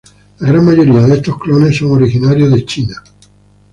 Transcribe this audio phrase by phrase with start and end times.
[0.39, 3.03] La gran mayoría de estos clones son originarios de China.